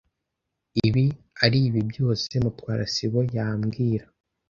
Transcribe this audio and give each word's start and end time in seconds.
Ibi 0.85 1.05
aribi 1.45 1.79
byose 1.91 2.31
Mutwara 2.43 2.83
sibo 2.93 3.19
ya 3.35 3.47
mbwira. 3.59 4.05